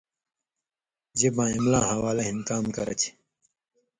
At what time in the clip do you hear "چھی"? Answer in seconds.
2.99-3.09